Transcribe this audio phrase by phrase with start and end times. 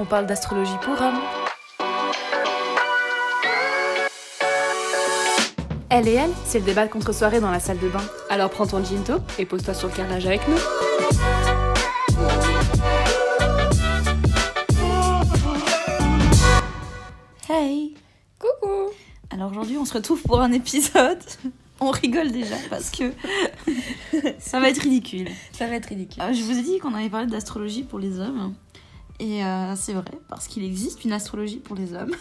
[0.00, 1.20] On parle d'astrologie pour hommes.
[5.90, 8.02] Elle et elle, c'est le débat de contre-soirée dans la salle de bain.
[8.30, 10.56] Alors prends ton ginto et pose-toi sur le carrelage avec nous.
[17.50, 17.94] Hey
[18.38, 18.90] Coucou
[19.30, 21.18] Alors aujourd'hui on se retrouve pour un épisode.
[21.80, 23.12] On rigole déjà parce que
[24.40, 25.28] ça va être ridicule.
[25.52, 26.20] Ça va être ridicule.
[26.24, 28.54] Euh, je vous ai dit qu'on avait parlé d'astrologie pour les hommes.
[29.20, 32.14] Et euh, c'est vrai, parce qu'il existe une astrologie pour les hommes.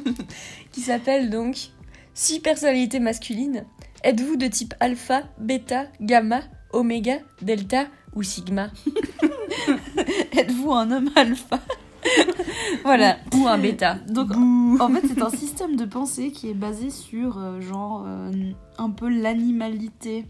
[0.72, 1.70] Qui s'appelle donc
[2.14, 3.64] 6 personnalités masculines.
[4.02, 6.40] Êtes-vous de type alpha, bêta, gamma,
[6.72, 8.70] oméga, delta ou sigma
[10.36, 11.60] Êtes-vous un homme alpha
[12.84, 13.18] Voilà.
[13.34, 17.38] Ou un bêta Donc en fait c'est un système de pensée qui est basé sur
[17.38, 18.32] euh, genre euh,
[18.78, 20.24] un peu l'animalité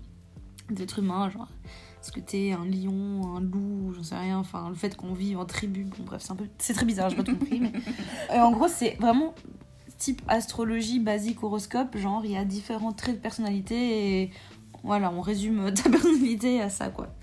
[0.70, 1.48] d'être humain, genre
[2.02, 5.38] est-ce que t'es un lion, un loup, j'en sais rien, enfin le fait qu'on vive
[5.38, 7.72] en tribu, bon bref c'est un peu c'est très bizarre, j'ai pas tout compris mais
[8.32, 9.34] Euh, en gros c'est vraiment
[9.98, 14.30] type astrologie basique horoscope, genre il y a différents traits de personnalité et
[14.82, 17.14] voilà, on résume ta personnalité à ça quoi.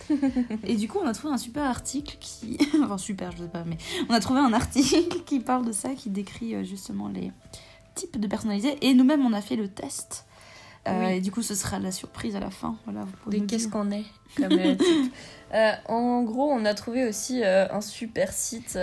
[0.64, 3.66] Et du coup, on a trouvé un super article qui enfin super, je sais pas
[3.66, 7.34] mais on a trouvé un article qui parle de ça qui décrit euh, justement les
[7.96, 10.26] types de personnalités et nous-mêmes on a fait le test.
[10.88, 11.14] Euh, Oui.
[11.18, 12.76] Et du coup, ce sera la surprise à la fin.
[12.86, 14.06] Voilà, De qu'est-ce qu'on est
[14.38, 15.14] comme euh, type.
[15.54, 18.78] Euh, En gros, on a trouvé aussi euh, un super site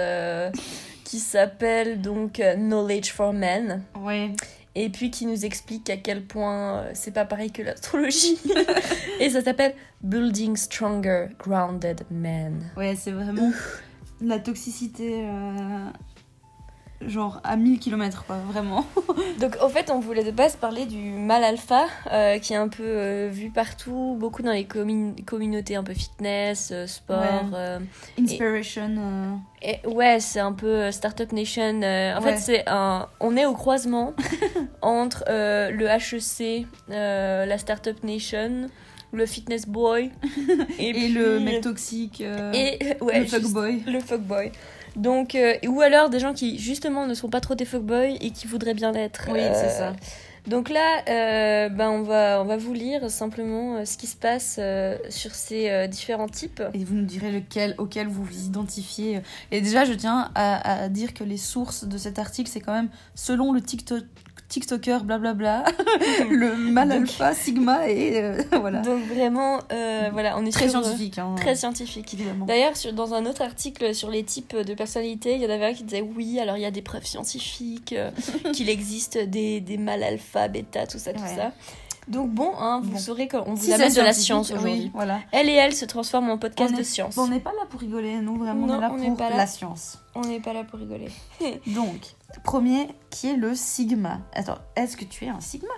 [1.04, 3.82] qui s'appelle donc Knowledge for Men.
[4.00, 4.32] Ouais.
[4.74, 8.38] et puis qui nous explique à quel point c'est pas pareil que l'astrologie.
[9.20, 12.62] et ça s'appelle Building Stronger Grounded Men.
[12.76, 13.50] Ouais, c'est vraiment
[14.20, 15.26] la toxicité,
[17.00, 18.86] genre à 1000 km, quoi, vraiment.
[19.40, 22.68] Donc en fait, on voulait de base parler du mal alpha, euh, qui est un
[22.68, 27.18] peu euh, vu partout, beaucoup dans les commun- communautés un peu fitness, euh, sport.
[27.52, 28.22] Ouais.
[28.22, 29.40] Inspiration.
[29.62, 31.80] et ouais, c'est un peu Startup Nation.
[31.82, 32.20] en Ouais.
[32.22, 34.14] fait, c'est un, on est au croisement
[34.82, 38.68] entre le HEC, la Startup Nation,
[39.12, 40.10] le Fitness Boy
[40.78, 42.20] Et, puis- le mec toxique.
[42.20, 43.82] euh, et ouais, le fuckboy.
[43.86, 44.50] le fuckboy.
[44.96, 48.30] Donc, euh, ou alors des gens qui justement ne sont pas trop des fuckboys et
[48.30, 49.28] qui voudraient bien l'être.
[49.30, 49.94] Oui, Euh, c'est ça.
[50.46, 54.14] Donc là, euh, ben on va on va vous lire simplement euh, ce qui se
[54.16, 56.62] passe euh, sur ces euh, différents types.
[56.72, 59.22] Et vous nous direz lequel, auquel vous vous identifiez.
[59.50, 62.74] Et déjà, je tiens à, à dire que les sources de cet article, c'est quand
[62.74, 64.04] même selon le TikTok,
[64.48, 65.64] TikToker, blablabla,
[66.30, 68.80] le mal Donc- alpha, sigma, et euh, voilà.
[68.80, 72.14] Donc vraiment, euh, voilà, on est Très sur, euh, scientifique, hein, très scientifique.
[72.14, 72.46] évidemment.
[72.46, 75.72] D'ailleurs, dans un autre article sur les types de personnalités, il y en avait un
[75.74, 77.94] qui disait oui, alors il y a des preuves scientifiques
[78.52, 81.34] qu'il existe des, des mâles alpha, bêta, tout ça, tout Ouais.
[81.36, 81.52] ça.
[82.08, 82.98] Donc bon, hein, vous Bon.
[82.98, 84.90] saurez qu'on vous Si amène de la science oui, aujourd'hui.
[84.94, 85.18] voilà.
[85.32, 87.16] Elle et elle se transforment en podcast de est- science.
[87.16, 89.06] Bon, on n'est pas là pour rigoler, nous, vraiment, Non, on est là on n'est
[89.08, 89.36] pour pas là.
[89.38, 89.98] la science.
[90.14, 91.08] On n'est pas là pour rigoler.
[91.66, 95.72] Donc, premier, qui est le sigma Attends, est-ce que tu es un sigma?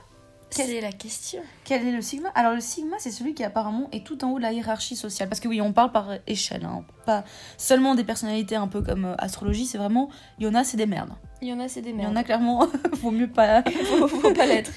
[0.50, 1.40] C'est la question?
[1.64, 2.30] Quel est le sigma?
[2.34, 5.28] Alors, le sigma, c'est celui qui apparemment est tout en haut de la hiérarchie sociale.
[5.28, 7.24] Parce que oui, on parle par échelle, hein, pas
[7.56, 10.08] seulement des personnalités un peu comme euh, astrologie, c'est vraiment,
[10.38, 11.10] il y en a, c'est des merdes.
[11.42, 12.12] Il y en a, c'est des Il y merdes.
[12.12, 13.62] en a clairement, vaut mieux pas.
[13.98, 14.72] faut, faut pas l'être.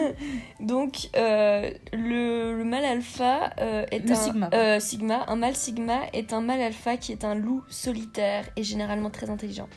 [0.60, 4.80] Donc, euh, le, le mâle alpha euh, est Le un sigma.
[4.80, 5.24] sigma.
[5.28, 9.30] Un mâle sigma est un mâle alpha qui est un loup solitaire et généralement très
[9.30, 9.68] intelligent.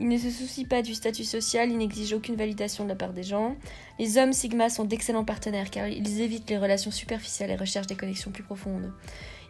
[0.00, 3.12] Il ne se soucie pas du statut social, il n'exige aucune validation de la part
[3.12, 3.56] des gens.
[3.98, 7.96] Les hommes sigma sont d'excellents partenaires car ils évitent les relations superficielles et recherchent des
[7.96, 8.92] connexions plus profondes.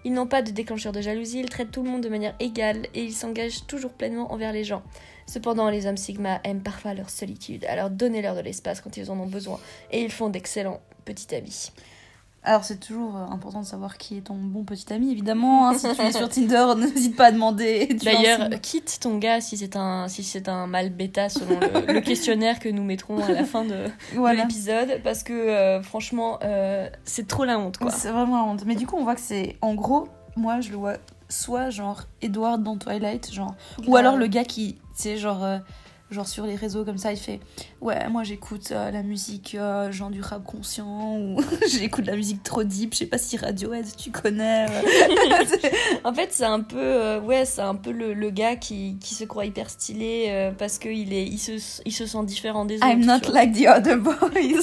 [0.05, 2.87] Ils n'ont pas de déclencheur de jalousie, ils traitent tout le monde de manière égale
[2.95, 4.83] et ils s'engagent toujours pleinement envers les gens.
[5.27, 9.21] Cependant, les hommes Sigma aiment parfois leur solitude, alors donnez-leur de l'espace quand ils en
[9.21, 9.61] ont besoin,
[9.91, 11.73] et ils font d'excellents petits amis.
[12.45, 15.69] Alors, c'est toujours euh, important de savoir qui est ton bon petit ami, évidemment.
[15.69, 15.75] hein.
[15.77, 17.87] si tu es sur Tinder, n'hésite pas à demander.
[18.03, 22.01] D'ailleurs, quitte ton gars si c'est un, si c'est un mâle bêta selon le, le
[22.01, 23.85] questionnaire que nous mettrons à la fin de,
[24.35, 27.91] l'épisode, parce que euh, franchement, euh, c'est trop la honte quoi.
[27.91, 28.65] C'est vraiment la honte.
[28.65, 29.57] Mais du coup, on voit que c'est.
[29.61, 30.95] En gros, moi, je le vois
[31.29, 33.55] soit genre Edward dans Twilight, genre.
[33.87, 35.45] Ou alors le gars qui, tu sais, genre.
[35.45, 35.59] euh,
[36.11, 37.39] Genre sur les réseaux comme ça, il fait
[37.83, 41.39] Ouais, moi j'écoute euh, la musique, euh, genre du rap conscient, ou
[41.71, 44.67] j'écoute la musique trop deep, je sais pas si Radiohead tu connais.
[44.71, 45.45] euh.
[46.05, 49.15] En fait, c'est un peu, euh, ouais, c'est un peu le, le gars qui, qui
[49.15, 52.87] se croit hyper stylé parce qu'il est, il se, il se sent différent des autres.
[52.89, 54.63] I'm not like the other boys.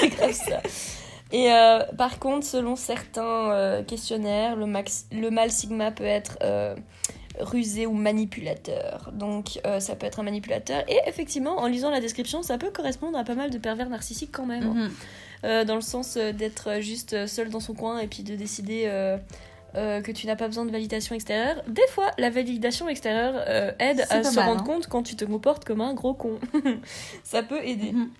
[0.00, 0.62] c'est grave ça.
[1.32, 1.48] Et
[1.98, 6.38] par contre, selon certains questionnaires, le, max, le mâle sigma peut être
[7.40, 9.10] rusé ou manipulateur.
[9.12, 10.84] Donc euh, ça peut être un manipulateur.
[10.88, 14.32] Et effectivement, en lisant la description, ça peut correspondre à pas mal de pervers narcissiques
[14.32, 14.64] quand même.
[14.64, 14.74] hein.
[14.74, 14.90] Mhm.
[15.44, 18.84] Euh, dans le sens euh, d'être juste seul dans son coin et puis de décider
[18.86, 19.18] euh,
[19.74, 21.62] que tu n'as pas besoin de validation extérieure.
[21.68, 23.34] Des fois, la validation extérieure
[23.78, 24.64] aide à se mal, rendre hein.
[24.64, 26.38] compte quand tu te comportes comme un gros con.
[27.22, 27.92] ça peut aider.
[27.92, 28.10] Mhm.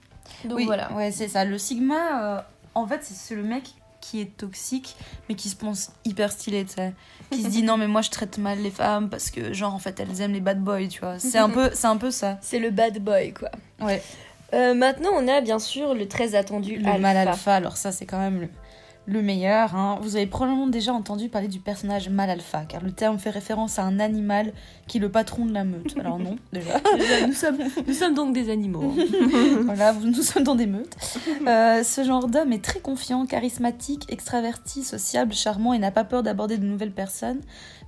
[0.44, 0.92] Donc oui, voilà.
[0.92, 1.46] Ouais, c'est ça.
[1.46, 3.64] Le Sigma, en fait, c'est le mec
[4.10, 4.96] qui est toxique,
[5.28, 6.92] mais qui se pense hyper stylé, tu sais.
[7.30, 9.78] Qui se dit non, mais moi je traite mal les femmes parce que, genre, en
[9.78, 11.18] fait, elles aiment les bad boys, tu vois.
[11.18, 12.38] C'est un peu, c'est un peu ça.
[12.40, 13.50] C'est le bad boy, quoi.
[13.80, 14.02] Ouais.
[14.54, 16.98] Euh, maintenant, on a bien sûr le très attendu Le alpha.
[16.98, 18.48] mal alpha, alors ça, c'est quand même le,
[19.06, 19.74] le meilleur.
[19.76, 19.98] hein.
[20.02, 23.78] Vous avez probablement déjà entendu parler du personnage mal alpha, car le terme fait référence
[23.78, 24.52] à un animal
[24.88, 25.94] qui est le patron de la meute.
[25.98, 26.80] Alors non, déjà.
[26.98, 28.94] Déjà, nous, sommes, nous sommes donc des animaux.
[28.98, 29.60] hein.
[29.64, 30.96] voilà, nous sommes dans des meutes.
[31.46, 36.22] Euh, ce genre d'homme est très confiant, charismatique, extraverti, sociable, charmant et n'a pas peur
[36.22, 37.40] d'aborder de nouvelles personnes.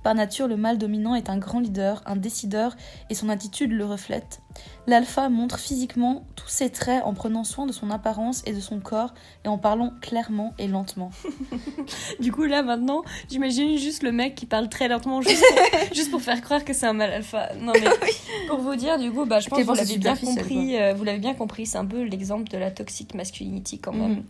[0.03, 2.75] Par nature, le mâle dominant est un grand leader, un décideur,
[3.09, 4.39] et son attitude le reflète.
[4.87, 8.79] L'alpha montre physiquement tous ses traits en prenant soin de son apparence et de son
[8.79, 9.13] corps
[9.45, 11.11] et en parlant clairement et lentement.
[12.19, 16.11] Du coup, là, maintenant, j'imagine juste le mec qui parle très lentement juste pour, juste
[16.11, 17.49] pour faire croire que c'est un mal alpha.
[17.59, 17.87] Non, mais
[18.47, 20.77] pour vous dire, du coup, bah, je pense que vous l'avez bien compris.
[20.77, 24.11] euh, vous l'avez bien compris, c'est un peu l'exemple de la toxic masculinity quand même.
[24.11, 24.23] Mhm.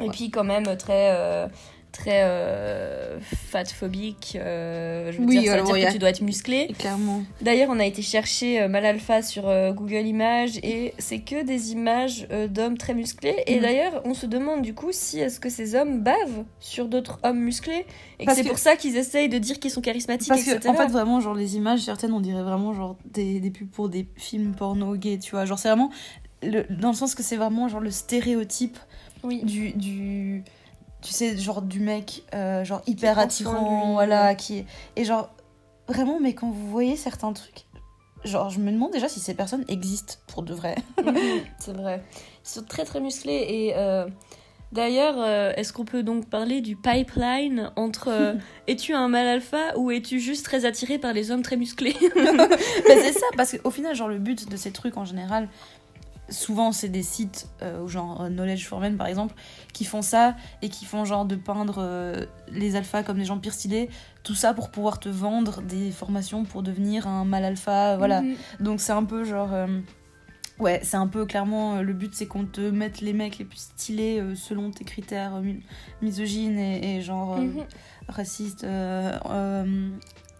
[0.00, 0.10] Et Ouais.
[0.10, 1.10] puis, quand même, très.
[1.16, 1.46] euh,
[1.92, 6.10] très euh, fatphobique euh, je veux Oui, dire ça veut dire a- que tu dois
[6.10, 7.22] être musclé clairement.
[7.40, 11.42] D'ailleurs, on a été chercher euh, mal alpha sur euh, Google Images et c'est que
[11.44, 13.36] des images euh, d'hommes très musclés.
[13.46, 13.62] Et Mhm.
[13.62, 17.40] d'ailleurs, on se demande du coup si est-ce que ces hommes bavent sur d'autres hommes
[17.40, 17.84] musclés
[18.18, 20.42] et que Parce c'est que- pour ça qu'ils essayent de dire qu'ils sont charismatiques, Parce
[20.42, 20.58] etc.
[20.60, 23.68] que, en fait, vraiment, genre, les images, certaines, on dirait vraiment, genre, des, des pubs
[23.70, 25.44] pour des films porno gays, tu vois.
[25.44, 25.90] Genre, c'est vraiment.
[26.42, 28.78] Le, dans le sens que c'est vraiment, genre, le stéréotype
[29.24, 29.42] oui.
[29.44, 29.72] du.
[29.72, 30.42] du
[31.02, 34.66] tu sais, genre, du mec, euh, genre, hyper attirant, voilà, qui est.
[34.96, 35.30] Et, genre,
[35.88, 37.66] vraiment, mais quand vous voyez certains trucs,
[38.24, 40.76] genre, je me demande déjà si ces personnes existent pour de vrai.
[41.58, 42.02] C'est vrai.
[42.44, 44.06] Ils sont très très musclés et euh,
[44.72, 48.34] d'ailleurs, euh, est-ce qu'on peut donc parler du pipeline entre euh,
[48.66, 51.96] es-tu un mâle alpha ou es-tu juste très attiré par les hommes très musclés?
[52.16, 52.26] Mais
[53.02, 55.48] c'est ça, parce qu'au final, genre, le but de ces trucs en général,
[56.30, 59.34] souvent, c'est des sites, euh, ou genre euh, Knowledge for Men par exemple,
[59.72, 63.38] qui font ça et qui font genre de peindre euh, les alphas comme des gens
[63.38, 63.90] pire stylés,
[64.22, 68.22] tout ça pour pouvoir te vendre des formations pour devenir un mal alpha, voilà.
[68.22, 68.36] Mhm.
[68.60, 69.52] Donc c'est un peu genre.
[69.52, 69.80] euh,
[70.58, 73.56] Ouais, c'est un peu clairement le but, c'est qu'on te mette les mecs les plus
[73.60, 75.62] stylés selon tes critères mi-
[76.02, 77.64] misogynes et, et genre Mhm.
[78.08, 78.64] racistes,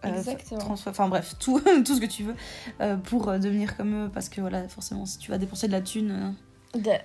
[0.05, 0.75] euh, Exactement.
[0.85, 2.35] enfin bref, tout, tout ce que tu veux
[2.81, 4.09] euh, pour euh, devenir comme eux.
[4.13, 6.35] Parce que voilà, forcément, si tu vas dépenser de la thune.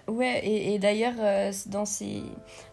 [0.09, 2.23] ouais, et, et d'ailleurs, euh, dans, ces,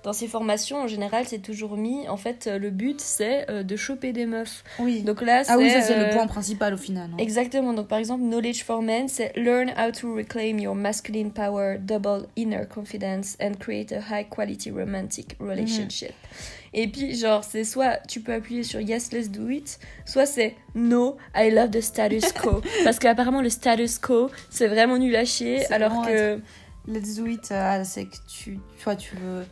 [0.04, 3.76] dans ces formations, en général, c'est toujours mis, en fait, le but, c'est euh, de
[3.76, 4.64] choper des meufs.
[4.80, 5.02] Oui.
[5.02, 7.10] Donc là, ah oui, ça c'est euh, le point principal au final.
[7.12, 7.18] hein.
[7.18, 11.78] Exactement, donc par exemple, Knowledge for Men, c'est Learn how to reclaim your masculine power,
[11.80, 16.14] double inner confidence, and create a high quality romantic relationship.
[16.74, 20.56] Et puis, genre, c'est soit tu peux appuyer sur Yes, let's do it, soit c'est
[20.74, 22.62] No, I love the status quo.
[22.84, 26.40] Parce qu'apparemment, le status quo, c'est vraiment nul à chier, alors que.
[26.86, 29.46] Let's do it, euh, c'est que tu, vois, tu veux,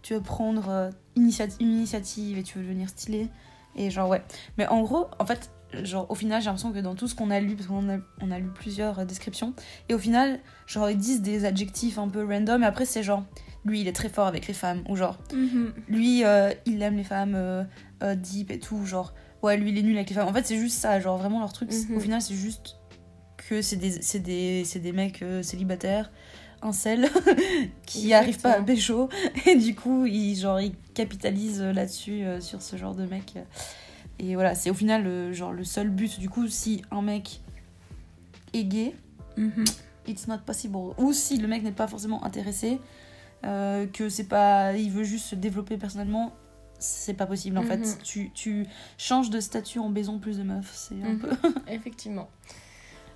[0.00, 1.30] tu veux prendre euh, une
[1.60, 3.28] initiative et tu veux devenir stylé.
[3.76, 4.22] Et genre, ouais.
[4.56, 5.50] Mais en gros, en fait,
[5.84, 7.98] genre, au final, j'ai l'impression que dans tout ce qu'on a lu, parce qu'on a,
[8.20, 9.54] on a lu plusieurs euh, descriptions,
[9.88, 13.24] et au final, genre, ils disent des adjectifs un peu random, et après, c'est genre,
[13.64, 15.72] lui, il est très fort avec les femmes, ou genre, Mhm.
[15.88, 17.64] lui, euh, il aime les femmes euh,
[18.02, 20.28] euh, deep et tout, genre, ouais, lui, il est nul avec les femmes.
[20.28, 21.96] En fait, c'est juste ça, genre, vraiment, leur truc, Mhm.
[21.96, 22.76] au final, c'est juste
[23.48, 26.10] que c'est des, c'est des, c'est des mecs célibataires,
[26.64, 27.08] incels,
[27.86, 29.08] qui arrivent pas à pécho,
[29.46, 33.34] et du coup, ils, genre, ils capitalisent euh, là-dessus, euh, sur ce genre de mec.
[34.22, 37.40] Et voilà, c'est au final, euh, genre, le seul but, du coup, si un mec
[38.52, 38.94] est gay,
[39.36, 39.64] Mhm.
[40.06, 40.76] it's not possible.
[40.98, 42.78] Ou si le mec n'est pas forcément intéressé,
[43.44, 46.32] euh, que c'est pas, il veut juste se développer personnellement,
[46.78, 47.66] c'est pas possible en Mhm.
[47.68, 47.98] fait.
[48.04, 48.66] Tu, tu
[48.98, 51.18] changes de statut en baisant plus de meufs, c'est un Mhm.
[51.18, 51.30] peu.
[51.68, 52.28] Effectivement.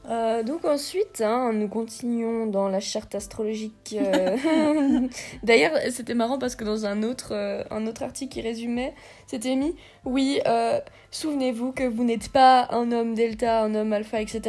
[0.08, 3.96] Euh, donc ensuite, hein, nous continuons dans la charte astrologique.
[4.00, 4.36] euh.
[5.42, 8.94] D'ailleurs, c'était marrant parce que dans un autre, euh, un autre article qui résumait,
[9.26, 9.75] c'était mis
[10.06, 10.78] oui, euh,
[11.11, 14.40] souvenez-vous que vous n'êtes pas un homme delta, un homme alpha, etc.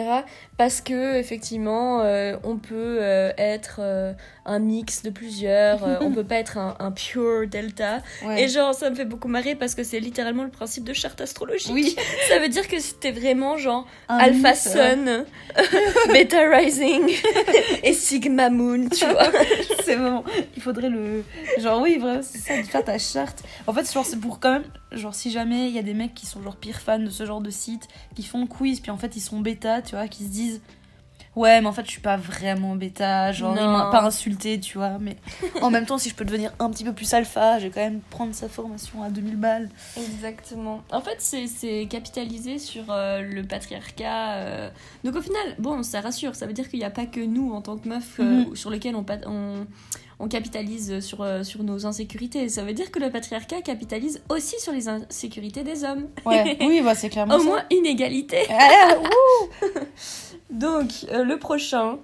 [0.56, 3.82] Parce que effectivement, euh, on peut euh, être
[4.46, 5.84] un mix de plusieurs.
[6.02, 8.04] on peut pas être un, un pure delta.
[8.24, 8.44] Ouais.
[8.44, 11.20] Et genre, ça me fait beaucoup marrer parce que c'est littéralement le principe de charte
[11.22, 11.72] astrologique.
[11.74, 11.96] oui,
[12.30, 15.26] Ça veut dire que c'était vraiment genre un Alpha mix, Sun,
[16.14, 17.10] Beta Rising
[17.82, 19.32] et Sigma Moon, tu vois.
[19.84, 20.24] c'est vraiment.
[20.56, 21.24] Il faudrait le.
[21.58, 23.42] Genre, oui, vraiment, c'est ça, de faire ta charte.
[23.66, 24.67] En fait, genre, c'est pour quand même.
[24.92, 27.26] Genre, si jamais il y a des mecs qui sont genre pire fans de ce
[27.26, 30.24] genre de site, qui font quiz, puis en fait ils sont bêta, tu vois, qui
[30.24, 30.62] se disent.
[31.38, 34.78] Ouais, mais en fait, je suis pas vraiment bêta, genre, il m'a pas insulté, tu
[34.78, 34.98] vois.
[35.00, 35.16] Mais
[35.62, 37.82] en même temps, si je peux devenir un petit peu plus alpha, je vais quand
[37.82, 39.70] même prendre sa formation à 2000 balles.
[39.98, 40.82] Exactement.
[40.92, 44.34] En fait, c'est- capitalisé sur euh, le patriarcat.
[44.36, 44.70] euh.
[45.04, 46.36] Donc au final, bon, ça rassure.
[46.36, 48.56] Ça veut dire qu'il n'y a pas que nous, en tant que meufs, euh, Mhm.
[48.56, 49.68] sur lesquels on, on,
[50.20, 52.50] on capitalise sur, sur nos insécurités.
[52.50, 56.08] Ça veut dire que le patriarcat capitalise aussi sur les insécurités des hommes.
[56.26, 57.46] Ouais, oui, bah, c'est clairement Au ça.
[57.46, 58.40] moins inégalité.
[58.50, 58.96] Ah.
[60.50, 61.98] Donc, euh, le prochain,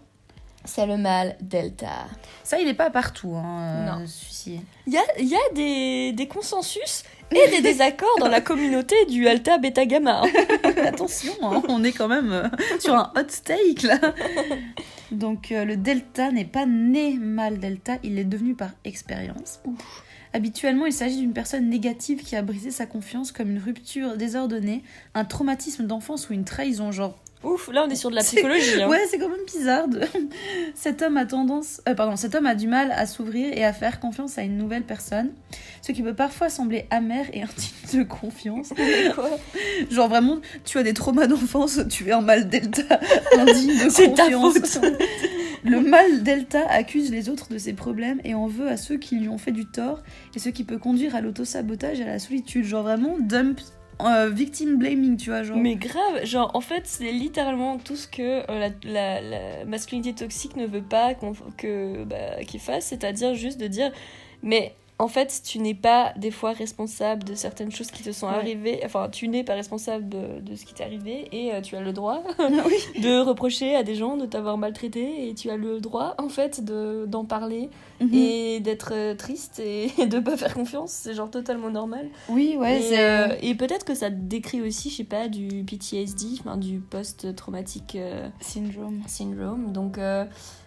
[0.65, 2.07] c'est le mâle delta.
[2.43, 4.01] ça, il est pas partout, hein, Non.
[4.03, 4.59] euh, celui-ci.
[4.87, 8.95] Il y a, il y a des, des consensus et des désaccords dans la communauté
[9.09, 10.21] du alta beta gamma.
[10.85, 12.47] Attention, hein, on est quand même euh,
[12.79, 13.97] sur un hot steak là.
[15.11, 19.61] Donc euh, le delta n'est pas né mal delta, il est devenu par expérience.
[20.33, 24.83] Habituellement, il s'agit d'une personne négative qui a brisé sa confiance comme une rupture désordonnée,
[25.13, 27.17] un traumatisme d'enfance ou une trahison, genre.
[27.43, 28.81] Ouf, là on est sur de la psychologie.
[28.81, 28.87] hein.
[28.89, 29.87] Ouais, c'est quand même bizarre.
[29.87, 30.01] de-
[30.75, 33.73] cet homme a tendance, euh, pardon, cet homme a du mal à s'ouvrir et à
[33.73, 35.31] faire confiance à une nouvelle personne,
[35.81, 38.69] ce qui peut parfois sembler amer et indigne de confiance.
[39.15, 39.29] Quoi
[39.91, 42.99] Genre vraiment, tu as des traumas d'enfance, tu es un mal delta
[43.37, 44.79] indigne de confiance.
[45.65, 49.15] Le mal delta accuse les autres de ses problèmes et en veut à ceux qui
[49.15, 50.03] lui ont fait du tort
[50.35, 52.65] et ce qui peut conduire à l'autosabotage et à la solitude.
[52.65, 53.61] Genre vraiment dump
[54.05, 55.57] euh, victim blaming, tu vois, genre.
[55.57, 60.55] Mais grave, genre en fait c'est littéralement tout ce que euh, la, la- masculinité toxique
[60.55, 61.33] ne veut pas qu'on
[62.05, 63.91] bah, qu'il fasse, c'est-à-dire juste de dire
[64.41, 68.27] mais en fait tu n'es pas des fois responsable de certaines choses qui te sont
[68.27, 68.33] Ouais.
[68.35, 71.75] arrivées, enfin tu n'es pas responsable de, de ce qui t'est arrivé et euh, tu
[71.75, 73.01] as le droit oui.
[73.01, 76.63] de reprocher à des gens de t'avoir maltraité et tu as le droit en fait
[76.63, 77.69] de d'en parler
[77.99, 78.09] Mhm.
[78.13, 82.09] et d'être euh, triste et de pas faire confiance, c'est genre totalement normal.
[82.27, 86.25] Oui, ouais, et euh, et peut-être que ça décrit aussi, je sais pas, du PTSD,
[86.39, 89.01] enfin du post-traumatique euh, Syndrome.
[89.07, 89.71] syndrome.
[89.71, 89.97] Donc,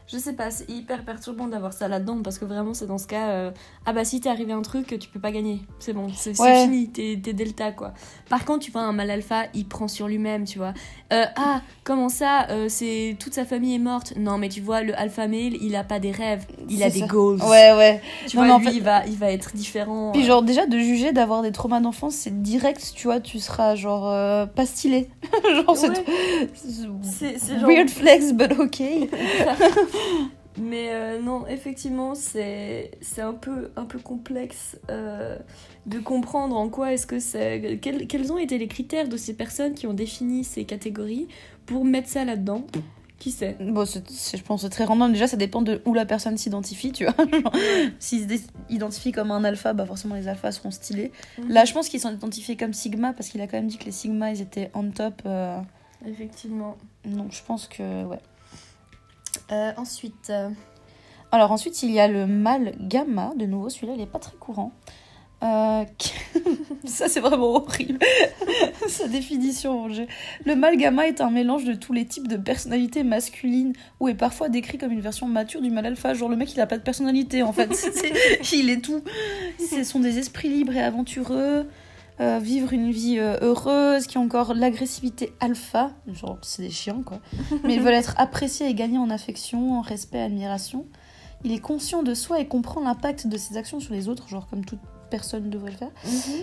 [0.09, 3.07] je sais pas, c'est hyper perturbant d'avoir ça là-dedans parce que vraiment, c'est dans ce
[3.09, 3.51] cas, euh,
[3.87, 5.63] ah bah si t'es arrivé un truc, tu peux pas gagner.
[5.81, 6.63] C'est bon, c'est Ouais.
[6.65, 7.93] fini, t'es delta quoi.
[8.29, 10.75] Par contre, tu vois, un mal alpha, il prend sur lui-même, tu vois.
[11.13, 14.83] Euh, ah, comment ça, euh, c'est toute sa famille est morte Non, mais tu vois,
[14.83, 17.41] le alpha male, il a pas des rêves, il a des goals.
[17.43, 18.01] Ouais, ouais.
[18.29, 20.13] Tu Non, vois, en lui, fait- il, va, il va être différent.
[20.13, 23.75] Puis genre déjà de juger d'avoir des traumas d'enfance, c'est direct, tu vois, tu seras
[23.75, 25.09] genre pas stylé.
[25.67, 27.37] genre c'est Ouais.
[27.39, 28.83] c'est genre weird flex but ok.
[30.59, 35.37] Mais euh, non, effectivement, c'est c'est un peu, un peu complexe euh,
[35.85, 37.79] de comprendre en quoi est-ce que c'est.
[37.83, 41.29] Quels, quels ont été les critères de ces personnes qui ont défini ces catégories
[41.67, 42.65] pour mettre ça là-dedans
[43.19, 43.57] Qui sait?
[43.61, 43.99] Bon, je
[44.43, 45.13] pense que c'est très random.
[45.13, 47.15] Déjà, ça dépend de où la personne s'identifie, tu vois.
[48.13, 51.13] Dé- identifient comme un alpha, bah forcément les alphas seront stylés.
[51.51, 53.85] Là, je pense qu'ils sont identifiés comme sigma parce qu'il a quand même dit que
[53.85, 55.21] les sigma ils étaient on top.
[55.27, 55.59] euh,
[56.07, 56.79] Effectivement.
[57.05, 58.21] Donc je pense que ouais.
[59.53, 60.51] Euh, ensuite, euh,
[61.33, 63.33] Alors ensuite, il y a le mâle gamma.
[63.37, 64.73] De nouveau, celui-là, il est pas très courant.
[65.43, 65.85] Euh,
[66.85, 67.99] Ça, c'est vraiment horrible.
[68.89, 69.89] Sa définition.
[70.45, 74.15] Le mâle gamma est un mélange de tous les types de personnalités masculines ou est
[74.15, 76.15] parfois décrit comme une version mature du mâle alpha.
[76.15, 77.71] Genre, le mec, il a pas de personnalité, en fait.
[78.53, 79.03] Il est tout.
[79.59, 81.67] Ce sont des esprits libres et aventureux.
[82.21, 87.03] Euh, vivre une vie euh, heureuse, qui ont encore l'agressivité alpha, genre c'est des chiens
[87.05, 87.21] quoi,
[87.65, 90.87] mais ils veulent être appréciés et gagnés en affection, en respect, admiration.
[91.45, 94.47] Il est conscient de soi et comprend l'impact de ses actions sur les autres, genre
[94.49, 94.81] comme toute
[95.11, 95.91] personne devrait le faire.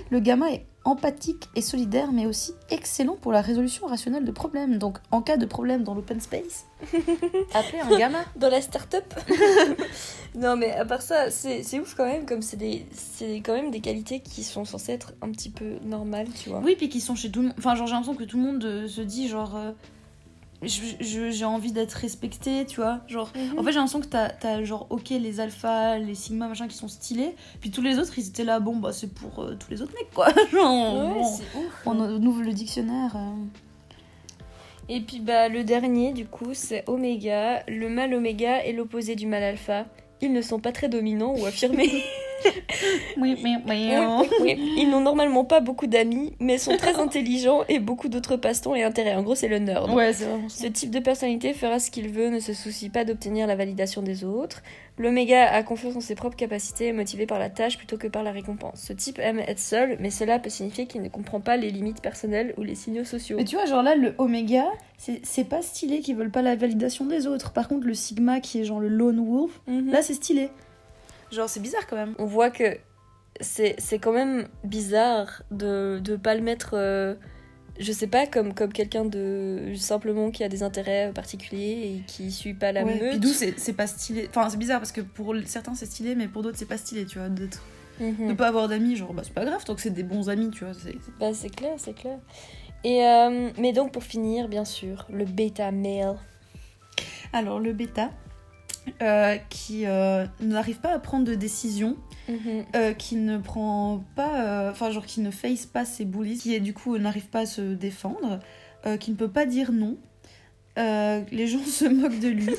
[0.10, 4.78] Le gamma est empathique et solidaire, mais aussi excellent pour la résolution rationnelle de problèmes.
[4.78, 6.66] Donc, en cas de problème dans l'open space,
[7.54, 8.20] appelez un gamma.
[8.36, 9.06] dans la start-up
[10.36, 13.54] Non, mais à part ça, c'est c'est ouf quand même, comme c'est des- c'est quand
[13.54, 16.60] même des qualités qui sont censées être un petit peu normales, tu vois.
[16.64, 17.56] Oui, puis qui sont chez tout le monde.
[17.60, 19.72] Enfin, genre, j'ai l'impression que tout le monde euh, se dit, genre, euh,
[20.66, 23.00] j'ai envie d'être respecté, tu vois.
[23.08, 23.60] Genre, Mhm.
[23.60, 26.88] en fait, j'ai l'impression que t'as, genre, ok, les alphas, les sigma, machin, qui sont
[26.88, 27.36] stylés.
[27.62, 29.94] Puis tous les autres, ils étaient là, bon, bah, c'est pour euh, tous les autres
[29.94, 30.28] mecs, quoi.
[30.52, 31.42] Genre, Ouais, ouf.
[31.86, 33.16] on, on ouvre le dictionnaire.
[33.16, 33.34] euh.
[34.90, 37.64] Et puis bah le dernier du coup c'est Oméga.
[37.70, 39.86] Le mâle Oméga est l'opposé du mâle Alpha.
[40.20, 41.90] Ils ne sont pas très dominants ou affirmés.
[43.18, 43.90] Oui, oui, oui.
[43.98, 44.74] Oui, oui.
[44.78, 48.84] Ils n'ont normalement pas beaucoup d'amis, mais sont très intelligents et beaucoup d'autres passe-temps et
[48.84, 49.16] intérêts.
[49.16, 49.90] En gros c'est le nerd.
[49.92, 50.64] Ouais, c'est vraiment ça.
[50.64, 54.02] Ce type de personnalité fera ce qu'il veut, ne se soucie pas d'obtenir la validation
[54.02, 54.62] des autres.
[54.98, 58.08] L'oméga a confiance en ses propres capacités et est motivé par la tâche plutôt que
[58.08, 58.80] par la récompense.
[58.88, 62.00] Ce type aime être seul, mais cela peut signifier qu'il ne comprend pas les limites
[62.02, 63.38] personnelles ou les signaux sociaux.
[63.38, 64.66] Mais tu vois, genre là, le oméga,
[65.00, 67.54] c'est, c'est pas stylé qu'ils veulent pas la validation des autres.
[67.54, 69.92] Par contre, le sigma, qui est genre le lone wolf, Mhm.
[69.92, 70.50] là, c'est stylé.
[71.34, 72.14] Genre, c'est bizarre quand même.
[72.20, 72.78] on voit que
[73.42, 77.16] c'est c'est quand même bizarre de ne pas le mettre euh,
[77.80, 82.32] je sais pas, comme, comme quelqu'un de simplement qui a des intérêts particuliers et qui
[82.32, 83.10] suit pas la Ouais, meute.
[83.10, 84.28] Puis d'où c'est c'est pas stylé.
[84.30, 87.06] Enfin, c'est bizarre parce que pour certains c'est stylé, mais pour d'autres c'est pas stylé,
[87.06, 87.30] tu vois.
[87.30, 87.64] d'être-
[88.00, 88.28] Mhm.
[88.30, 90.50] De pas avoir d'amis, genre, bah c'est pas grave tant que c'est des bons amis,
[90.52, 90.74] tu vois.
[90.74, 92.18] c'est- Bah, c'est clair, c'est clair.
[92.84, 96.18] Et euh, mais donc pour finir, bien sûr, le bêta male.
[97.34, 98.12] Alors, le bêta,
[99.02, 101.98] euh, qui euh, n'arrive pas à prendre de décision,
[102.30, 102.66] Mhm.
[102.76, 104.70] euh, qui ne prend pas.
[104.72, 107.62] Enfin, genre, qui ne face pas ses bullies, qui du coup n'arrive pas à se
[107.74, 108.40] défendre,
[109.00, 109.98] qui ne peut pas dire non.
[110.80, 112.50] Euh, les gens se moquent de lui.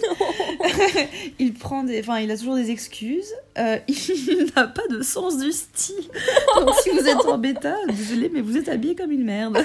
[1.41, 3.33] il prend des, enfin, il a toujours des excuses.
[3.59, 5.97] Euh, il n'a pas de sens du style.
[6.57, 9.59] Donc, si vous êtes en bêta, désolé, mais vous êtes habillé comme une merde.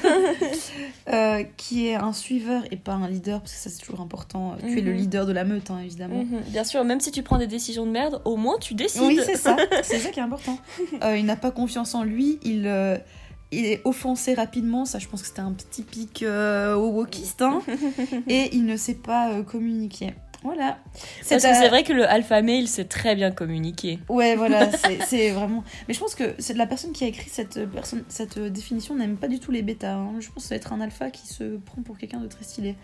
[1.11, 4.55] Euh, qui est un suiveur et pas un leader, parce que ça c'est toujours important.
[4.61, 4.97] Tu es le Mhm.
[4.97, 6.23] leader de la meute, hein, évidemment.
[6.23, 6.41] Mhm.
[6.49, 9.01] Bien sûr, même si tu prends des décisions de merde, au moins tu décides.
[9.03, 9.55] Oui, c'est ça.
[9.83, 10.57] C'est ça qui est important.
[11.15, 12.39] Il n'a pas confiance en lui.
[12.43, 12.67] Il,
[13.51, 14.85] il est offensé rapidement.
[14.85, 17.41] Ça, je pense que c'était un petit pic euh, au wokiste.
[17.41, 17.61] hein.
[18.27, 20.13] Et il ne sait pas euh, communiquer.
[20.41, 20.77] Voilà.
[21.27, 23.99] Parce que c'est vrai que le alpha male sait très bien communiquer.
[24.07, 24.69] Ouais, voilà,
[25.05, 25.65] c'est- vraiment.
[25.89, 28.49] Mais je pense que c'est la personne qui a écrit cette, euh, personne, cette euh,
[28.49, 29.95] définition n'aime pas du tout les bêtas.
[29.95, 30.13] hein.
[30.21, 32.45] Je pense que ça va être un alpha qui se prend pour quelqu'un de très
[32.45, 32.75] stylé.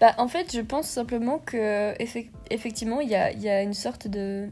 [0.00, 3.62] Bah, en fait, je pense simplement que effec- effectivement, il y a, il y a
[3.62, 4.48] une sorte de,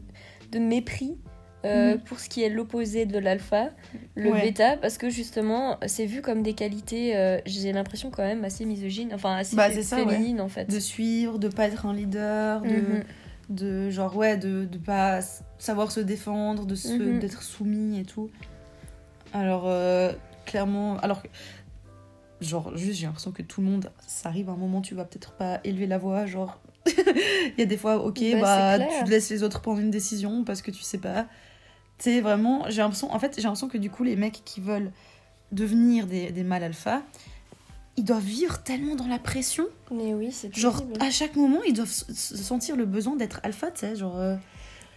[0.53, 1.17] de mépris
[1.65, 1.99] euh, Mhm.
[2.01, 3.69] pour ce qui est l'opposé de l'alpha,
[4.15, 4.41] le Ouais.
[4.41, 8.65] bêta, parce que justement, c'est vu comme des qualités, euh, j'ai l'impression quand même assez
[8.65, 10.05] misogynes, enfin assez Bah, fé- c'est ça, ouais.
[10.13, 10.69] féminines en fait.
[10.69, 12.67] De suivre, de pas être un leader, de.
[12.67, 13.03] Mhm.
[13.49, 15.19] de genre ouais de, de pas
[15.57, 17.19] savoir se défendre de se- Mhm.
[17.19, 18.29] d'être soumis et tout
[19.33, 20.13] alors euh,
[20.45, 21.27] clairement alors que
[22.39, 25.03] genre juste j'ai l'impression que tout le monde ça arrive à un moment tu vas
[25.03, 29.09] peut-être pas élever la voix genre il y a des fois ok Bah, bah, tu
[29.09, 31.27] laisses les autres prendre une décision parce que tu sais pas
[32.03, 34.91] sais vraiment j'ai l'impression en fait j'ai l'impression que du coup les mecs qui veulent
[35.51, 37.01] devenir des, des mâles alpha
[37.95, 40.97] ils doivent vivre tellement dans la pression Mais oui, c'est Genre, terrible.
[41.03, 44.17] à chaque moment, ils doivent s- s- sentir le besoin d'être alpha, tu sais, genre...
[44.17, 44.35] euh,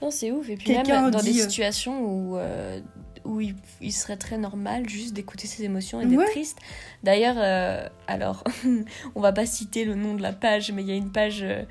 [0.00, 0.48] Non, c'est ouf.
[0.48, 2.80] Et puis même dans dit, des euh, situations où, euh,
[3.26, 6.30] où il, il serait très normal juste d'écouter ses émotions et d'être Ouais.
[6.30, 6.59] triste.
[7.02, 8.45] D'ailleurs, euh, alors,
[9.14, 11.40] on va pas citer le nom de la page, mais il y a une page
[11.42, 11.62] euh,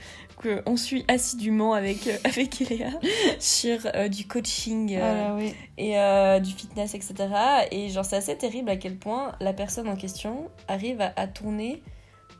[0.42, 2.89] que on suit assidûment avec, euh, avec Iléa
[3.39, 5.54] sur euh, du coaching Voilà, oui.
[5.78, 5.96] et
[6.41, 7.15] du fitness, etc.
[7.72, 11.28] Et genre, c'est assez terrible à quel point la personne en question arrive à, à
[11.28, 11.82] tourner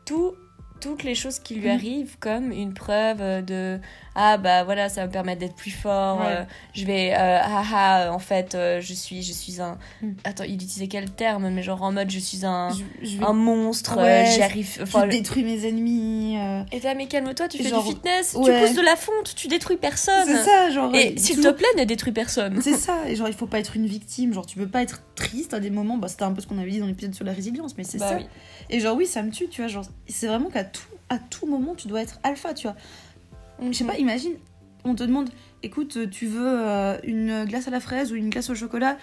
[0.06, 0.34] tout,
[0.82, 1.74] toutes les choses qui lui Mhm.
[1.76, 3.80] arrivent comme une preuve de
[4.16, 6.26] ah bah voilà ça va me permettre d'être plus fort Ouais.
[6.28, 10.16] euh, je vais euh, ah ah en fait euh, je suis je suis un Mhm.
[10.24, 13.26] attends il utilisait quel terme mais genre en mode je suis un Je, je vais...
[13.26, 16.38] un monstre euh, Ouais, j'y arrive je enfin le- détruis mes ennemis.
[16.38, 18.44] euh, et là mais calme-toi tu fais Genre, du fitness ouais.
[18.60, 20.94] tu pousses de la fonte tu détruis personne C'est ça, genre...
[20.96, 23.48] et euh, s'il toujours- te plaît ne détruis personne C'est ça, et genre, il faut
[23.48, 26.24] pas être une victime, genre, tu peux pas être triste à des moments, bah, c'était
[26.24, 28.16] un peu ce qu'on avait dit dans l'épisode sur la résilience, mais c'est Bah ça.
[28.18, 28.26] oui.
[28.70, 31.46] Et genre, oui, ça me tue, tu vois, genre, c'est vraiment qu'à tout, à tout
[31.48, 32.76] moment, tu dois être alpha, tu vois.
[33.62, 34.34] Je sais pas, imagine,
[34.84, 35.30] on te demande,
[35.64, 38.98] écoute, tu veux euh, une glace à la fraise ou une glace au chocolat?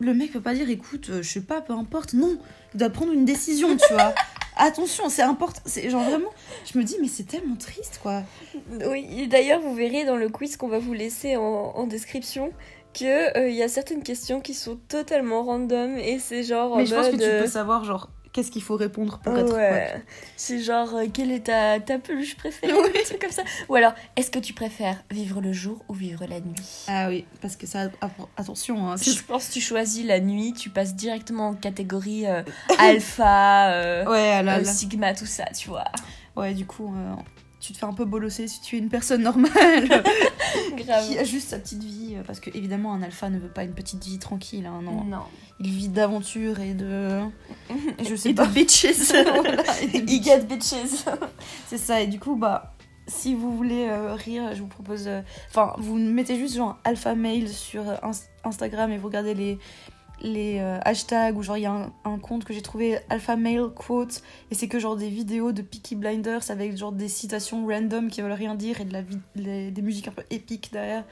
[0.00, 2.12] Le mec peut pas dire, écoute, euh, je sais pas, peu importe.
[2.12, 2.38] Non,
[2.72, 4.14] il doit prendre une décision, tu vois.
[4.56, 5.60] Attention, c'est important.
[5.66, 6.30] C'est genre vraiment,
[6.72, 8.22] je me dis, mais c'est tellement triste, quoi.
[8.86, 12.52] Oui, d'ailleurs, vous verrez dans le quiz qu'on va vous laisser en, en description
[12.92, 16.76] que euh, il y a certaines questions qui sont totalement random et c'est genre en
[16.78, 19.40] mais je pense que tu euh, peux savoir, genre, qu'est-ce qu'il faut répondre pour ah
[19.40, 19.52] être.
[19.52, 20.00] ouais.
[20.36, 23.42] C'est genre euh, quelle est ta, ta peluche préférée un truc comme ça.
[23.68, 26.54] Ou alors est-ce que tu préfères vivre le jour ou vivre la nuit?
[26.86, 27.88] Ah oui, parce que ça.
[28.36, 32.42] Attention, hein, Je pense que tu choisis la nuit, tu passes directement en catégorie euh,
[32.78, 34.64] alpha, euh, Ouais, là, là.
[34.64, 35.84] sigma, tout ça, tu vois.
[36.36, 36.94] Ouais, du coup,
[37.60, 39.88] tu te fais un peu bolosser si tu es une personne normale
[40.76, 42.14] qui a juste sa petite vie.
[42.16, 44.66] euh, Parce que, évidemment, un alpha ne veut pas une petite vie tranquille.
[44.66, 45.04] hein, non.
[45.04, 45.22] Non.
[45.60, 47.20] Il vit d'aventure et de.
[48.08, 48.46] Je sais Et pas.
[48.46, 48.86] de bitches.
[49.12, 51.04] Voilà, et de He get bitches.
[51.66, 52.74] C'est ça, et du coup, bah,
[53.08, 55.08] si vous voulez euh, rire, je vous propose.
[55.08, 59.58] euh, Enfin, vous mettez juste genre alpha mail sur Ins- Instagram et vous regardez les,
[60.20, 63.68] les euh, hashtags ou genre il y a un, compte que j'ai trouvé alpha mail
[63.74, 68.08] quote et c'est que genre des vidéos de Peaky Blinders avec genre des citations random
[68.08, 69.02] qui veulent rien dire et de la
[69.70, 71.04] des musiques un peu épiques derrière.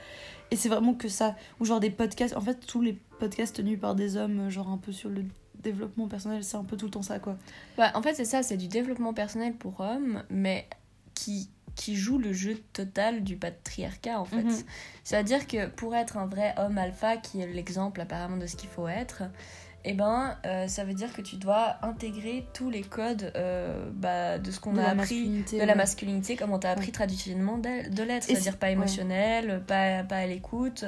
[0.50, 1.34] Et c'est vraiment que ça.
[1.60, 2.36] Ou genre des podcasts.
[2.36, 5.24] En fait, tous les podcasts tenus par des hommes, euh, genre un peu sur le
[5.62, 7.36] développement personnel, c'est un peu tout le temps ça quoi.
[7.76, 10.68] Bah, en fait, c'est ça, c'est du développement personnel pour hommes, mais
[11.14, 14.42] qui, qui joue le jeu total du patriarcat, en fait.
[14.42, 14.62] Mhm.
[15.04, 18.68] C'est-à-dire que pour être un vrai homme alpha, qui est l'exemple apparemment de ce qu'il
[18.70, 19.22] faut être,
[19.84, 24.38] eh ben, euh, ça veut dire que tu dois intégrer tous les codes euh, bah,
[24.38, 26.92] de ce qu'on a appris de la masculinité, comme on t'a appris Ouais.
[26.92, 28.72] traditionnellement de, l'être, c'est-à-dire c'est- pas ouais.
[28.72, 30.84] émotionnel, pas, pas à l'écoute,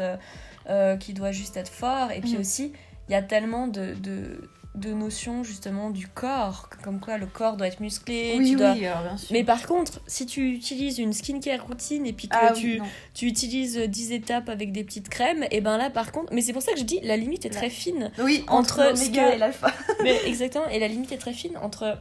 [0.68, 2.10] euh, qui doit juste être fort.
[2.10, 2.40] Et puis Mhm.
[2.40, 2.72] aussi,
[3.08, 7.56] il y a tellement de, de, de notion justement du corps, comme quoi le corps
[7.56, 8.36] doit être musclé.
[8.38, 9.28] Oui, tu dois- oui, bien sûr.
[9.32, 12.80] Mais par contre, si tu utilises une skincare routine et puis que Ah tu,
[13.14, 16.52] tu utilises 10 étapes avec des petites crèmes, et ben là par contre, mais c'est
[16.52, 17.56] pour ça que je dis la limite est Là.
[17.56, 18.10] très fine.
[18.18, 19.72] Oui, entre entre, l'oméga que- et l'alpha.
[20.02, 21.98] mais exactement, et la limite est très fine entre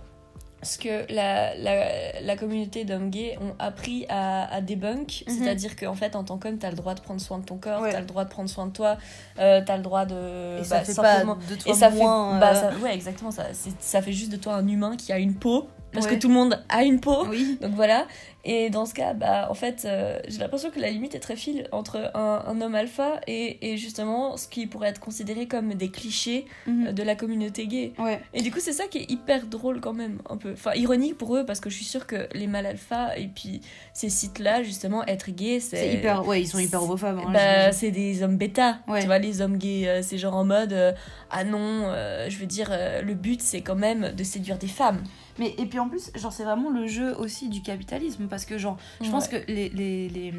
[0.64, 5.34] ce que la, la, la communauté d'hommes gays ont appris à, à debunk, Mhm.
[5.38, 7.82] c'est-à-dire qu'en fait en tant qu'homme, t'as le droit de prendre soin de ton corps,
[7.82, 7.92] Ouais.
[7.92, 8.98] t'as le droit de prendre soin de toi,
[9.40, 10.60] euh, t'as le droit de...
[10.60, 12.78] Et ça bah, fait simplement- pas de toi et ça moins, fait bah, euh, ça-
[12.84, 13.46] ouais exactement ça
[13.80, 16.16] ça fait juste de toi un humain qui a une peau parce Ouais.
[16.16, 17.58] que tout le monde a une peau Oui.
[17.62, 18.08] donc voilà
[18.48, 21.36] et dans ce cas bah en fait euh, j'ai l'impression que la limite est très
[21.36, 25.74] fine entre un, un homme alpha et, et justement ce qui pourrait être considéré comme
[25.76, 28.20] des clichés euh, de la communauté gay Ouais.
[28.34, 31.18] et du coup c'est ça qui est hyper drôle quand même un peu enfin ironique
[31.18, 33.62] pour eux parce que je suis sûre que les mâles alpha et puis
[33.94, 36.26] ces sites là justement être gay c'est C'est hyper.
[36.28, 37.20] Ouais, ils sont hyper homophobes.
[37.26, 38.80] hein, bah, c'est des hommes bêta.
[38.88, 39.02] Ouais.
[39.02, 40.92] Tu vois, les hommes gays, euh, c'est genre en mode euh,
[41.30, 41.92] Ah non,
[42.30, 42.72] je veux dire,
[43.04, 45.04] le but c'est quand même de séduire des femmes.
[45.40, 48.58] Mais et puis en plus, genre c'est vraiment le jeu aussi du capitalisme parce que
[48.58, 50.34] genre je pense que les, les, les,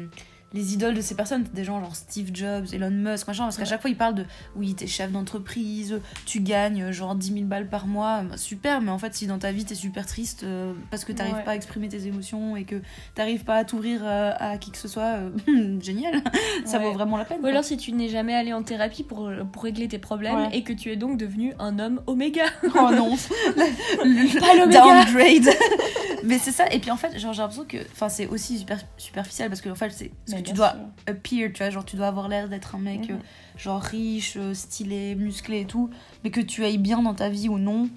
[0.53, 3.63] les idoles de ces personnes, des gens genre Steve Jobs, Elon Musk, machin, parce qu'à
[3.63, 3.69] Ouais.
[3.69, 7.67] chaque fois ils parlent de oui, t'es chef d'entreprise, tu gagnes genre 10 000 balles
[7.69, 10.73] par mois, bah, super, mais en fait si dans ta vie t'es super triste euh,
[10.89, 11.43] parce que t'arrives Ouais.
[11.43, 12.81] pas à exprimer tes émotions et que
[13.15, 15.29] t'arrives pas à t'ouvrir euh, à qui que ce soit, euh,
[15.81, 16.23] génial,
[16.65, 16.85] ça Ouais.
[16.85, 17.39] vaut vraiment la peine.
[17.43, 20.63] Ou alors si tu n'es jamais allé en thérapie pour, pour régler tes problèmes et
[20.63, 22.45] que tu es donc devenu un homme oméga.
[22.75, 23.15] Oh non,
[24.39, 24.81] Pas l'oméga.
[24.81, 25.55] downgrade.
[26.23, 26.65] Mais c'est ça.
[26.71, 29.69] Et puis en fait, genre j'ai l'impression que, enfin c'est aussi super superficiel parce que
[29.69, 30.11] en fait c'est
[30.43, 30.73] que tu dois
[31.07, 33.15] appear, tu vois, genre tu dois avoir l'air d'être un mec Mhm.
[33.15, 33.19] euh,
[33.57, 35.89] genre riche, euh, stylé, musclé et tout,
[36.23, 37.89] mais que tu ailles bien dans ta vie ou non.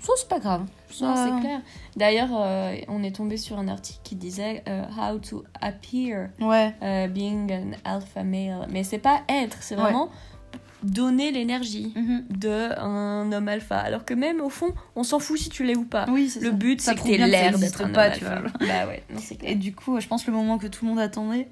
[0.00, 0.66] Ça c'est pas grave.
[0.90, 1.60] Ça, c'est clair.
[1.96, 6.72] D'ailleurs, euh, on est tombé sur un article qui disait euh, How to appear Ouais.
[7.08, 8.66] being an alpha male.
[8.70, 9.82] Mais c'est pas être, c'est Ouais.
[9.82, 10.10] vraiment
[10.84, 12.24] donner l'énergie Mhm.
[12.28, 13.78] d'un homme alpha.
[13.78, 16.04] Alors que même au fond, on s'en fout si tu l'es ou pas.
[16.10, 16.50] Oui, Le ça.
[16.50, 18.40] but, c'est que t'aies que l'air d'être un tu alpha.
[18.40, 18.50] vois.
[18.60, 19.50] Bah ouais, non, c'est clair.
[19.52, 21.48] Et du coup, je pense le moment que tout le monde attendait.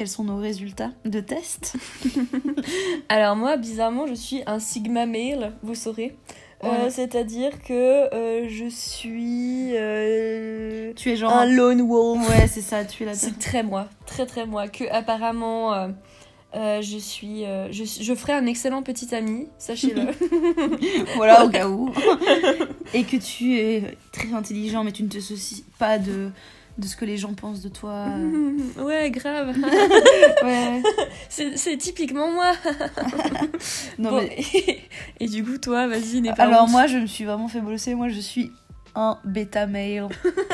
[0.00, 1.76] Quels sont nos résultats de test
[3.10, 6.16] Alors moi, bizarrement, je suis un sigma male, vous saurez.
[6.64, 6.88] Euh.
[6.88, 11.30] C'est-à-dire que euh, je suis euh, Tu es genre.
[11.30, 12.26] un lone wolf.
[12.30, 14.68] Ouais, c'est ça, tu es la C'est très moi, très très moi.
[14.68, 15.90] Que apparemment,
[16.54, 20.12] je suis, je, je ferai un excellent petit ami, sachez-le.
[21.16, 21.92] voilà, au cas où.
[22.94, 26.30] Et que tu es très intelligent, mais tu ne te soucies pas de,
[26.78, 28.06] de ce que les gens pensent de toi.
[28.78, 29.54] ouais, grave.
[30.42, 30.82] Ouais.
[31.28, 32.52] C'est typiquement moi.
[33.98, 34.80] Non, Bon, mais...
[35.20, 36.70] et, du coup, toi, vas-y, n'aie pas Alors honte.
[36.70, 37.94] moi, je me suis vraiment fait bosser.
[37.94, 38.50] Moi, je suis
[38.94, 40.08] un bêta male.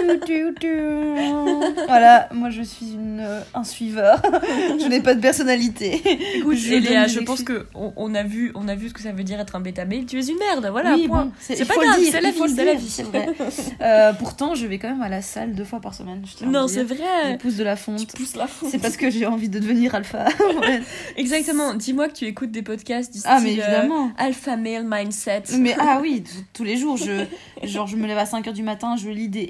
[1.86, 4.20] Voilà, moi, je suis une, euh, un suiveur.
[4.80, 6.02] je n'ai pas de personnalité.
[6.34, 9.00] Écoute, je donne je pense que on, on a vu, on a vu ce que
[9.00, 10.06] ça veut dire être un bêta male.
[10.06, 10.94] Tu es une merde, voilà.
[10.94, 11.26] oui, point.
[11.26, 12.32] bon, C'est pas grave, c'est la
[12.64, 12.88] la vie.
[12.88, 13.28] C'est vrai.
[13.82, 16.22] Euh, pourtant, je vais quand même à la salle deux fois par semaine.
[16.24, 17.32] Je Non, c'est vrai.
[17.32, 18.70] Je pousse de la fonte.
[18.70, 20.26] C'est parce que j'ai envie de devenir alpha.
[20.60, 20.80] Ouais.
[21.16, 21.74] Exactement.
[21.74, 24.10] Dis-moi que tu écoutes des podcasts du ah, mais euh, évidemment.
[24.18, 25.44] Alpha Male Mindset.
[25.58, 27.24] Mais ah oui, tous les jours, je,
[27.62, 29.48] genre, je me lève à 5h du matin, je lis des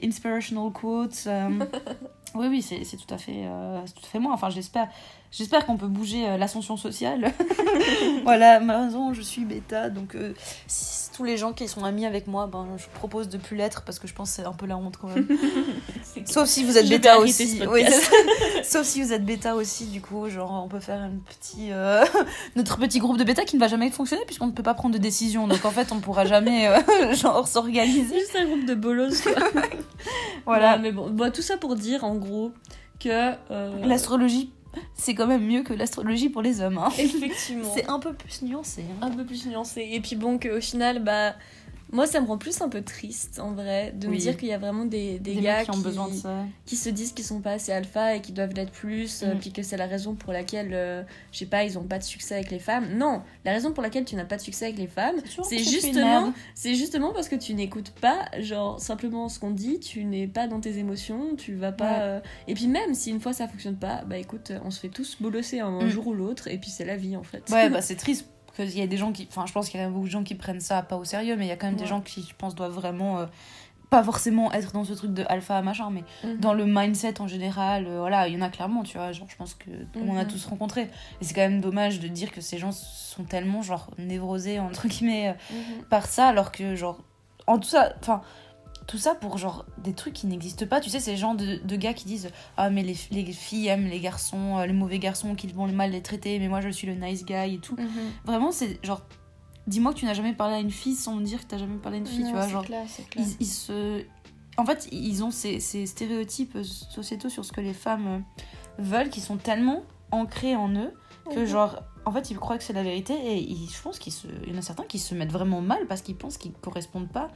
[0.72, 1.24] quotes.
[1.26, 1.48] euh,
[2.34, 4.32] oui, oui, c'est c'est tout, à fait, euh, tout à fait moi.
[4.32, 4.88] Enfin, j'espère
[5.30, 7.32] j'espère qu'on peut bouger euh, l'ascension sociale.
[8.24, 9.90] voilà, malheureusement, je suis bêta.
[9.90, 10.16] Donc,
[10.66, 13.82] si tous les gens qui sont amis avec moi, ben, je propose de plus l'être
[13.82, 15.28] parce que je pense que c'est un peu la honte quand même.
[16.28, 17.62] Sauf si vous êtes bêta aussi.
[17.70, 17.84] Oui.
[18.64, 22.04] Sauf si vous êtes bêta aussi, du coup, genre, on peut faire un petit, euh,
[22.56, 24.94] notre petit groupe de bêta qui ne va jamais fonctionner puisqu'on ne peut pas prendre
[24.94, 25.46] de décision.
[25.46, 28.06] Donc, en fait, on pourra jamais, euh, genre, s'organiser.
[28.08, 29.20] C'est juste un groupe de bolos.
[29.22, 29.32] quoi.
[30.46, 30.76] Voilà.
[30.76, 32.52] Non, mais bon, bon, tout ça pour dire en gros
[33.00, 33.08] que.
[33.50, 34.50] euh, L'astrologie,
[34.94, 36.78] c'est quand même mieux que l'astrologie pour les hommes.
[36.78, 36.88] hein.
[36.98, 37.70] Effectivement.
[37.74, 38.84] C'est un peu plus nuancé.
[39.00, 39.06] hein.
[39.06, 39.88] un peu plus nuancé.
[39.92, 41.34] Et puis bon, qu'au final, bah.
[41.92, 44.52] Moi, ça me rend plus un peu triste, en vrai, de me dire qu'il y
[44.52, 46.44] a vraiment des, des, Des gars qui ont besoin de ça.
[46.64, 49.38] qui se disent qu'ils sont pas assez alpha et qu'ils doivent l'être plus, euh, Mm.
[49.38, 52.02] puis que c'est la raison pour laquelle, euh, je sais pas, ils ont pas de
[52.04, 52.88] succès avec les femmes.
[52.96, 55.16] Non, la raison pour laquelle tu n'as pas de succès avec les femmes,
[55.48, 60.04] c'est justement, c'est justement parce que tu n'écoutes pas, genre simplement ce qu'on dit, tu
[60.04, 61.84] n'es pas dans tes émotions, tu vas pas.
[61.92, 61.98] Ouais.
[62.00, 64.88] euh, Et puis même si une fois ça fonctionne pas, bah écoute, on se fait
[64.88, 65.88] tous bolosser un, Mm.
[65.88, 67.48] jour ou l'autre, et puis c'est la vie en fait.
[67.50, 68.26] Ouais, bah c'est triste.
[68.56, 69.26] Parce qu'il y a des gens qui.
[69.30, 71.36] Enfin, je pense qu'il y a beaucoup de gens qui prennent ça pas au sérieux,
[71.36, 73.18] mais il y a quand même des gens qui, je pense, doivent vraiment.
[73.20, 73.26] euh,
[73.88, 76.38] pas forcément être dans ce truc de alpha machin, mais Mhm.
[76.40, 79.12] dans le mindset en général, euh, voilà, il y en a clairement, tu vois.
[79.12, 80.28] Genre, je pense que on a Mhm.
[80.28, 80.90] tous rencontré.
[81.20, 84.88] Et c'est quand même dommage de dire que ces gens sont tellement, genre, névrosés, entre
[84.88, 85.84] guillemets, euh, Mhm.
[85.84, 86.98] par ça, alors que, genre,
[87.46, 88.22] en tout ça, enfin,
[88.86, 90.80] tout ça pour, genre, des trucs qui n'existent pas.
[90.80, 93.86] Tu sais, ces gens de, de gars qui disent Ah, mais les, les filles aiment
[93.88, 96.86] les garçons, euh, les mauvais garçons, qu'ils vont mal les traiter, mais moi je suis
[96.86, 97.74] le nice guy et tout.
[97.76, 97.88] Mhm.
[98.24, 99.02] Vraiment, c'est genre.
[99.66, 101.60] dis-moi que tu n'as jamais parlé à une fille sans me dire que tu n'as
[101.60, 102.44] jamais parlé à une fille, Non, tu vois.
[102.44, 103.24] c'est Genre, clair, c'est clair.
[103.26, 104.04] ils, ils se.
[104.58, 108.18] En fait, ils ont ces, ces stéréotypes sociétaux sur ce que les femmes euh,
[108.78, 110.94] veulent qui sont tellement ancrés en eux
[111.30, 111.46] que, Mhm.
[111.46, 114.12] genre, en fait, ils croient que c'est la vérité et ils- je pense qu'il
[114.48, 117.28] y en a certains qui se mettent vraiment mal parce qu'ils pensent qu'ils correspondent pas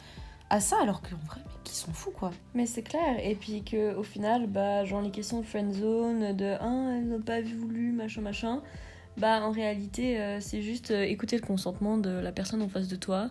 [0.51, 2.33] à ça alors qu'en vrai, mec, ils s'en foutent quoi.
[2.55, 6.57] Mais c'est clair, et puis que au final, bah, genre les questions de friendzone, de
[6.61, 8.63] ah, elle n'a pas voulu, machin, machin,
[9.17, 12.89] bah en réalité, euh, c'est juste euh, écouter le consentement de la personne en face
[12.89, 13.31] de toi.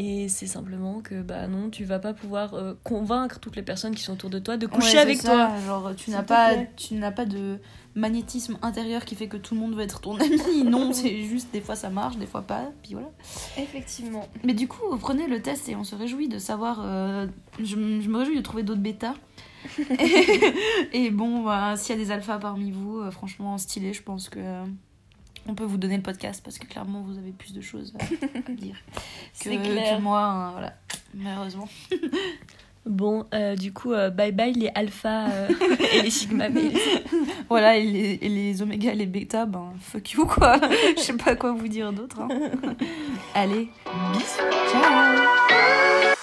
[0.00, 3.96] Et c'est simplement que, bah non, tu vas pas pouvoir euh, convaincre toutes les personnes
[3.96, 5.50] qui sont autour de toi de coucher Ouais, avec ça, toi.
[5.66, 7.58] Genre, tu n'as pas, tu n'as pas de
[7.96, 10.62] magnétisme intérieur qui fait que tout le monde veut être ton ami.
[10.62, 13.10] Non, c'est juste des fois ça marche, des fois pas, puis voilà.
[13.58, 14.28] Effectivement.
[14.44, 16.80] Mais du coup, prenez le test et on se réjouit de savoir.
[16.84, 17.26] euh,
[17.60, 19.14] je me réjouis de trouver d'autres bêtas.
[20.92, 24.28] et bon, bah, s'il y a des alphas parmi vous, euh, franchement stylé, je pense
[24.28, 24.38] que.
[25.46, 28.04] On peut vous donner le podcast parce que clairement vous avez plus de choses à,
[28.04, 28.76] à dire
[29.40, 29.96] que, clair.
[29.96, 30.74] que moi, hein, voilà,
[31.14, 31.68] malheureusement.
[32.86, 35.48] Bon, euh, du coup, euh, bye bye les alphas euh,
[35.92, 36.72] et les sigma males.
[37.50, 40.58] Voilà, et les, et les oméga et les bêta, ben fuck you quoi.
[40.96, 42.18] Je sais pas quoi vous dire d'autre.
[42.22, 42.28] hein.
[43.34, 43.68] Allez,
[44.14, 46.14] bisous, ciao